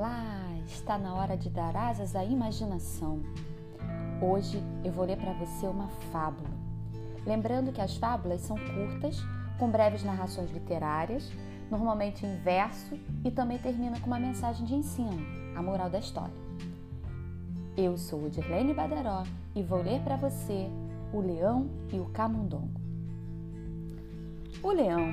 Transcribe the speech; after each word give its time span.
Olá, 0.00 0.56
está 0.66 0.96
na 0.96 1.14
hora 1.14 1.36
de 1.36 1.50
dar 1.50 1.76
asas 1.76 2.16
à 2.16 2.24
imaginação. 2.24 3.20
Hoje 4.18 4.58
eu 4.82 4.90
vou 4.90 5.04
ler 5.04 5.18
para 5.18 5.34
você 5.34 5.66
uma 5.66 5.88
fábula. 6.10 6.48
Lembrando 7.26 7.70
que 7.70 7.82
as 7.82 7.98
fábulas 7.98 8.40
são 8.40 8.56
curtas, 8.56 9.22
com 9.58 9.68
breves 9.68 10.02
narrações 10.02 10.50
literárias, 10.52 11.30
normalmente 11.70 12.24
em 12.24 12.34
verso 12.36 12.98
e 13.22 13.30
também 13.30 13.58
termina 13.58 14.00
com 14.00 14.06
uma 14.06 14.18
mensagem 14.18 14.64
de 14.64 14.74
ensino, 14.74 15.20
a 15.54 15.62
moral 15.62 15.90
da 15.90 15.98
história. 15.98 16.32
Eu 17.76 17.98
sou 17.98 18.30
Dirlene 18.30 18.72
Badaró 18.72 19.24
e 19.54 19.62
vou 19.62 19.82
ler 19.82 20.00
para 20.00 20.16
você 20.16 20.70
O 21.12 21.20
Leão 21.20 21.68
e 21.92 22.00
o 22.00 22.06
Camundongo. 22.06 22.80
O 24.62 24.70
leão, 24.72 25.10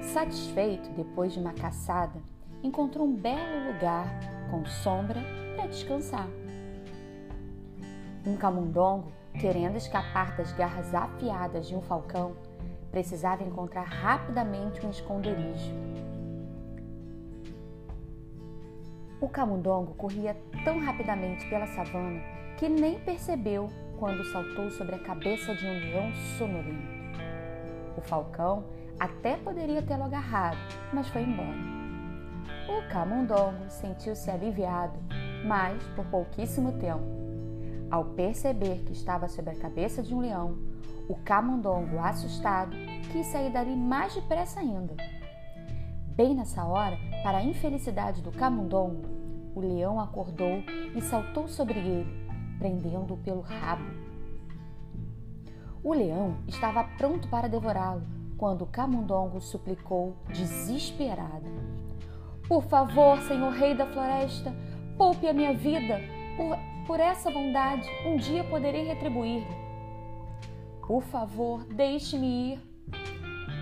satisfeito 0.00 0.88
depois 0.90 1.32
de 1.32 1.40
uma 1.40 1.52
caçada, 1.52 2.22
encontrou 2.62 3.06
um 3.06 3.14
belo 3.14 3.72
lugar 3.72 4.08
com 4.50 4.64
sombra 4.66 5.20
para 5.56 5.66
descansar. 5.66 6.28
Um 8.26 8.36
camundongo, 8.36 9.12
querendo 9.40 9.76
escapar 9.76 10.36
das 10.36 10.52
garras 10.52 10.94
afiadas 10.94 11.68
de 11.68 11.74
um 11.74 11.80
falcão, 11.80 12.36
precisava 12.90 13.42
encontrar 13.42 13.84
rapidamente 13.84 14.84
um 14.84 14.90
esconderijo. 14.90 15.72
O 19.20 19.28
camundongo 19.28 19.94
corria 19.94 20.36
tão 20.64 20.78
rapidamente 20.78 21.48
pela 21.48 21.66
savana 21.66 22.20
que 22.56 22.68
nem 22.68 22.98
percebeu 23.00 23.68
quando 23.98 24.24
saltou 24.24 24.70
sobre 24.70 24.94
a 24.94 24.98
cabeça 24.98 25.54
de 25.54 25.66
um 25.66 25.78
leão 25.78 26.12
sonolento. 26.38 26.98
O 27.96 28.00
falcão 28.00 28.64
até 28.98 29.36
poderia 29.36 29.82
tê-lo 29.82 30.04
agarrado, 30.04 30.58
mas 30.92 31.08
foi 31.08 31.22
embora. 31.22 31.77
O 32.68 32.86
camundongo 32.92 33.70
sentiu-se 33.70 34.30
aliviado, 34.30 34.98
mas 35.46 35.82
por 35.96 36.04
pouquíssimo 36.04 36.72
tempo. 36.72 37.02
Ao 37.90 38.04
perceber 38.04 38.84
que 38.84 38.92
estava 38.92 39.26
sobre 39.26 39.52
a 39.52 39.58
cabeça 39.58 40.02
de 40.02 40.14
um 40.14 40.20
leão, 40.20 40.58
o 41.08 41.14
camundongo, 41.14 41.98
assustado, 41.98 42.76
quis 43.10 43.26
sair 43.28 43.50
dali 43.50 43.74
mais 43.74 44.14
depressa 44.14 44.60
ainda. 44.60 44.94
Bem 46.08 46.34
nessa 46.34 46.62
hora, 46.62 46.98
para 47.22 47.38
a 47.38 47.42
infelicidade 47.42 48.20
do 48.20 48.30
camundongo, 48.30 49.02
o 49.54 49.60
leão 49.60 49.98
acordou 49.98 50.62
e 50.94 51.00
saltou 51.00 51.48
sobre 51.48 51.78
ele, 51.78 52.28
prendendo-o 52.58 53.16
pelo 53.16 53.40
rabo. 53.40 53.90
O 55.82 55.94
leão 55.94 56.36
estava 56.46 56.84
pronto 56.98 57.28
para 57.28 57.48
devorá-lo 57.48 58.02
quando 58.36 58.62
o 58.62 58.66
camundongo 58.66 59.40
suplicou, 59.40 60.16
desesperado: 60.28 61.46
por 62.48 62.64
favor, 62.64 63.20
Senhor 63.20 63.52
Rei 63.52 63.74
da 63.74 63.86
Floresta, 63.86 64.54
poupe 64.96 65.28
a 65.28 65.34
minha 65.34 65.52
vida. 65.52 66.00
Por, 66.34 66.56
por 66.86 66.98
essa 66.98 67.30
bondade, 67.30 67.86
um 68.06 68.16
dia 68.16 68.42
poderei 68.42 68.84
retribuir. 68.84 69.46
Por 70.86 71.02
favor, 71.02 71.62
deixe-me 71.64 72.54
ir. 72.54 72.60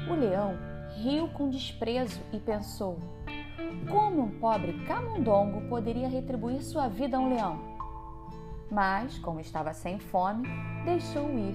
O 0.08 0.14
leão 0.14 0.56
riu 0.94 1.26
com 1.28 1.50
desprezo 1.50 2.20
e 2.32 2.38
pensou: 2.38 3.00
como 3.90 4.22
um 4.22 4.38
pobre 4.38 4.72
camundongo 4.86 5.68
poderia 5.68 6.08
retribuir 6.08 6.62
sua 6.62 6.86
vida 6.86 7.16
a 7.16 7.20
um 7.20 7.34
leão? 7.34 7.58
Mas, 8.70 9.18
como 9.18 9.40
estava 9.40 9.74
sem 9.74 9.98
fome, 9.98 10.48
deixou-o 10.84 11.36
ir. 11.36 11.54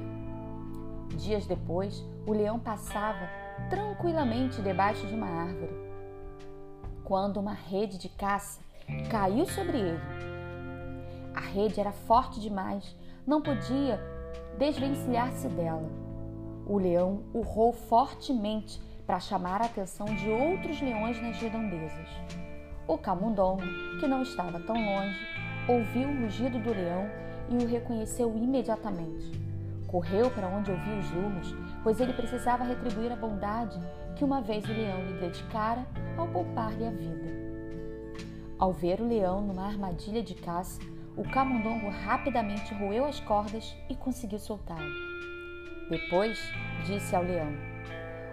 Dias 1.15 1.45
depois, 1.47 2.05
o 2.27 2.33
leão 2.33 2.59
passava 2.59 3.29
tranquilamente 3.69 4.61
debaixo 4.61 5.07
de 5.07 5.13
uma 5.13 5.27
árvore 5.27 5.90
quando 7.11 7.41
uma 7.41 7.51
rede 7.51 7.97
de 7.97 8.07
caça 8.07 8.61
caiu 9.09 9.45
sobre 9.45 9.77
ele. 9.77 9.99
A 11.35 11.41
rede 11.41 11.77
era 11.77 11.91
forte 11.91 12.39
demais, 12.39 12.95
não 13.27 13.41
podia 13.41 13.99
desvencilhar-se 14.57 15.49
dela. 15.49 15.91
O 16.65 16.77
leão 16.77 17.23
urrou 17.33 17.73
fortemente 17.73 18.81
para 19.05 19.19
chamar 19.19 19.61
a 19.61 19.65
atenção 19.65 20.05
de 20.05 20.29
outros 20.29 20.81
leões 20.81 21.21
nas 21.21 21.35
redondezas. 21.35 22.07
O 22.87 22.97
camundongo, 22.97 23.63
que 23.99 24.07
não 24.07 24.21
estava 24.21 24.61
tão 24.61 24.77
longe, 24.77 25.19
ouviu 25.67 26.07
o 26.07 26.21
rugido 26.21 26.59
do 26.59 26.69
leão 26.69 27.09
e 27.49 27.57
o 27.61 27.67
reconheceu 27.67 28.33
imediatamente. 28.37 29.50
Correu 29.91 30.31
para 30.31 30.47
onde 30.47 30.71
ouviu 30.71 30.97
os 30.97 31.11
lumos, 31.11 31.53
pois 31.83 31.99
ele 31.99 32.13
precisava 32.13 32.63
retribuir 32.63 33.11
a 33.11 33.15
bondade 33.15 33.77
que 34.15 34.23
uma 34.23 34.41
vez 34.41 34.63
o 34.63 34.71
leão 34.71 35.05
lhe 35.05 35.19
dedicara 35.19 35.85
ao 36.17 36.27
poupar-lhe 36.29 36.87
a 36.87 36.91
vida. 36.91 37.29
Ao 38.57 38.71
ver 38.71 39.01
o 39.01 39.07
leão 39.07 39.41
numa 39.41 39.65
armadilha 39.65 40.23
de 40.23 40.33
caça, 40.35 40.79
o 41.17 41.29
camundongo 41.29 41.89
rapidamente 41.89 42.73
roeu 42.73 43.05
as 43.05 43.19
cordas 43.19 43.75
e 43.89 43.95
conseguiu 43.95 44.39
soltá-lo. 44.39 44.93
Depois 45.89 46.39
disse 46.85 47.13
ao 47.13 47.23
leão: 47.23 47.51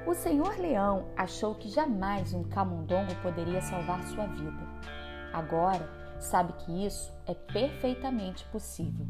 O 0.07 0.15
senhor 0.15 0.57
leão 0.59 1.09
achou 1.17 1.57
que 1.57 1.69
jamais 1.69 2.33
um 2.35 2.45
camundongo 2.45 3.15
poderia 3.17 3.61
salvar 3.61 4.01
sua 4.05 4.27
vida. 4.27 4.63
Agora 5.33 5.91
sabe 6.21 6.53
que 6.53 6.87
isso 6.87 7.13
é 7.27 7.35
perfeitamente 7.35 8.45
possível. 8.53 9.07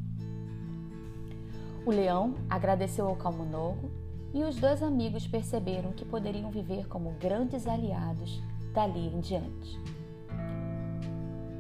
O 1.88 1.91
leão 1.91 2.34
agradeceu 2.50 3.09
ao 3.09 3.16
camundongo 3.16 3.91
e 4.34 4.44
os 4.44 4.56
dois 4.56 4.82
amigos 4.82 5.26
perceberam 5.26 5.91
que 5.93 6.04
poderiam 6.04 6.50
viver 6.50 6.87
como 6.87 7.12
grandes 7.12 7.66
aliados 7.66 8.43
dali 8.75 9.06
em 9.06 9.21
diante. 9.21 9.81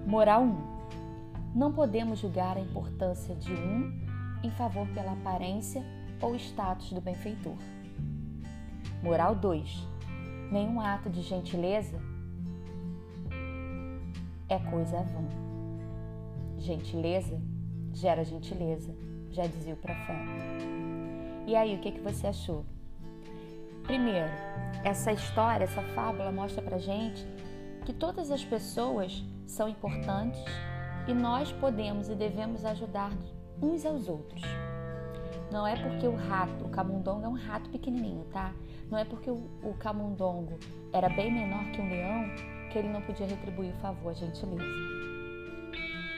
Moral 0.06 0.42
1. 0.42 0.56
Não 1.54 1.72
podemos 1.72 2.18
julgar 2.18 2.58
a 2.58 2.60
importância 2.60 3.34
de 3.36 3.54
um 3.54 3.90
em 4.44 4.50
favor 4.50 4.86
pela 4.88 5.12
aparência 5.12 5.82
ou 6.20 6.36
status 6.36 6.92
do 6.92 7.00
benfeitor. 7.00 7.56
Moral 9.02 9.34
2. 9.34 9.88
Nenhum 10.52 10.78
ato 10.78 11.08
de 11.08 11.22
gentileza 11.22 11.98
é 14.46 14.58
coisa 14.58 15.00
vã. 15.00 15.24
Gentileza 16.58 17.40
gera 17.94 18.22
gentileza, 18.22 18.94
já 19.38 19.46
dizia 19.46 19.74
o 19.74 19.76
profeta. 19.76 20.18
E 21.46 21.54
aí, 21.54 21.76
o 21.76 21.78
que, 21.78 21.92
que 21.92 22.00
você 22.00 22.26
achou? 22.26 22.64
Primeiro, 23.84 24.28
essa 24.84 25.12
história, 25.12 25.64
essa 25.64 25.80
fábula 25.94 26.32
mostra 26.32 26.60
pra 26.60 26.76
gente 26.78 27.24
que 27.86 27.92
todas 27.92 28.32
as 28.32 28.44
pessoas 28.44 29.24
são 29.46 29.68
importantes 29.68 30.42
e 31.06 31.14
nós 31.14 31.52
podemos 31.52 32.08
e 32.08 32.14
devemos 32.14 32.64
ajudar 32.64 33.12
uns 33.62 33.86
aos 33.86 34.08
outros. 34.08 34.42
Não 35.52 35.66
é 35.66 35.76
porque 35.76 36.06
o 36.06 36.16
rato, 36.16 36.64
o 36.64 36.68
camundongo 36.68 37.24
é 37.24 37.28
um 37.28 37.38
rato 37.38 37.70
pequenininho, 37.70 38.24
tá? 38.24 38.52
Não 38.90 38.98
é 38.98 39.04
porque 39.04 39.30
o, 39.30 39.48
o 39.62 39.74
camundongo 39.78 40.58
era 40.92 41.08
bem 41.08 41.32
menor 41.32 41.64
que 41.70 41.80
um 41.80 41.88
leão 41.88 42.24
que 42.70 42.78
ele 42.78 42.88
não 42.88 43.00
podia 43.00 43.26
retribuir 43.26 43.70
o 43.70 43.76
favor, 43.76 44.10
a 44.10 44.14
gentileza. 44.14 44.64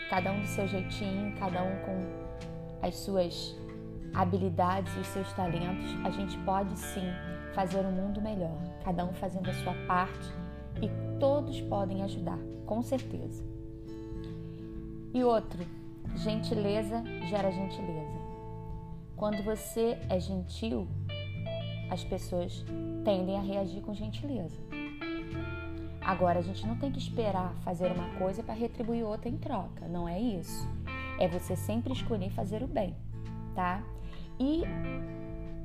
Cada 0.09 0.33
um 0.33 0.41
do 0.41 0.47
seu 0.47 0.67
jeitinho, 0.67 1.37
cada 1.39 1.63
um 1.63 1.77
com 1.85 2.30
as 2.83 2.97
suas 2.97 3.57
habilidades 4.15 4.95
e 4.97 5.01
os 5.01 5.07
seus 5.09 5.33
talentos, 5.33 5.95
a 6.05 6.11
gente 6.11 6.37
pode 6.39 6.77
sim 6.79 7.07
fazer 7.55 7.81
um 7.81 7.93
mundo 7.93 8.21
melhor, 8.21 8.59
cada 8.85 9.05
um 9.05 9.13
fazendo 9.15 9.49
a 9.49 9.55
sua 9.55 9.75
parte 9.87 10.29
e 10.83 11.19
todos 11.19 11.61
podem 11.63 12.03
ajudar, 12.03 12.39
com 12.67 12.83
certeza. 12.83 13.45
E 15.13 15.25
outro, 15.25 15.65
gentileza 16.17 17.03
gera 17.29 17.51
gentileza. 17.51 18.19
Quando 19.17 19.43
você 19.43 19.99
é 20.09 20.19
gentil, 20.19 20.89
as 21.91 22.05
pessoas 22.05 22.65
tendem 23.05 23.37
a 23.37 23.43
reagir 23.43 23.83
com 23.83 23.93
gentileza. 23.93 24.57
Agora, 26.01 26.39
a 26.39 26.43
gente 26.43 26.67
não 26.67 26.77
tem 26.77 26.91
que 26.91 26.99
esperar 26.99 27.55
fazer 27.63 27.93
uma 27.93 28.09
coisa 28.19 28.43
para 28.43 28.55
retribuir 28.55 29.05
outra 29.05 29.29
em 29.29 29.37
troca, 29.37 29.87
não 29.87 30.09
é 30.09 30.19
isso. 30.19 30.67
É 31.21 31.29
você 31.29 31.55
sempre 31.55 31.93
escolher 31.93 32.31
fazer 32.31 32.63
o 32.63 32.67
bem, 32.67 32.97
tá? 33.55 33.81
E, 34.39 34.63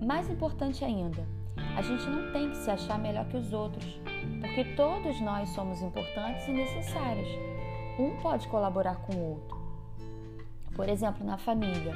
mais 0.05 0.29
importante 0.29 0.85
ainda, 0.85 1.25
a 1.75 1.81
gente 1.81 2.05
não 2.09 2.31
tem 2.31 2.49
que 2.49 2.57
se 2.57 2.69
achar 2.69 2.99
melhor 2.99 3.25
que 3.25 3.37
os 3.37 3.53
outros, 3.53 3.99
porque 4.41 4.65
todos 4.75 5.19
nós 5.21 5.49
somos 5.49 5.81
importantes 5.81 6.47
e 6.47 6.51
necessários. 6.51 7.29
Um 7.97 8.17
pode 8.21 8.47
colaborar 8.49 8.97
com 8.97 9.13
o 9.13 9.29
outro. 9.31 9.57
Por 10.75 10.89
exemplo, 10.89 11.25
na 11.25 11.37
família, 11.37 11.93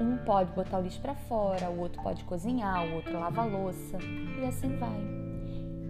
um 0.00 0.16
pode 0.24 0.50
botar 0.52 0.78
o 0.78 0.82
lixo 0.82 1.00
para 1.00 1.14
fora, 1.14 1.68
o 1.68 1.80
outro 1.80 2.02
pode 2.02 2.24
cozinhar, 2.24 2.86
o 2.86 2.94
outro 2.94 3.20
lava 3.20 3.42
a 3.42 3.44
louça 3.44 3.98
e 4.40 4.46
assim 4.46 4.76
vai. 4.78 4.98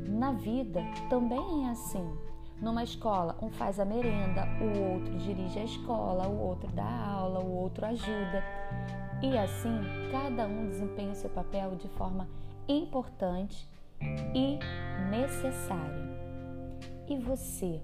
Na 0.08 0.32
vida 0.32 0.82
também 1.08 1.66
é 1.66 1.70
assim. 1.70 2.31
Numa 2.62 2.84
escola, 2.84 3.36
um 3.42 3.50
faz 3.50 3.80
a 3.80 3.84
merenda, 3.84 4.46
o 4.60 4.92
outro 4.92 5.18
dirige 5.18 5.58
a 5.58 5.64
escola, 5.64 6.28
o 6.28 6.40
outro 6.40 6.70
dá 6.70 6.84
aula, 6.84 7.40
o 7.40 7.56
outro 7.56 7.84
ajuda. 7.84 8.44
E 9.20 9.36
assim, 9.36 9.80
cada 10.12 10.46
um 10.46 10.68
desempenha 10.68 11.10
o 11.10 11.16
seu 11.16 11.28
papel 11.28 11.74
de 11.74 11.88
forma 11.88 12.28
importante 12.68 13.68
e 14.32 14.60
necessária. 15.10 16.08
E 17.08 17.16
você? 17.16 17.82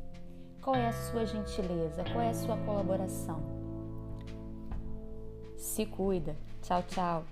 Qual 0.63 0.77
é 0.77 0.87
a 0.87 0.93
sua 0.93 1.27
gentileza? 1.27 2.05
Qual 2.13 2.21
é 2.21 2.31
a 2.31 2.35
sua 2.35 2.57
colaboração? 2.59 3.43
Se 5.57 5.87
cuida. 5.87 6.37
Tchau, 6.63 6.85
tchau. 6.85 7.25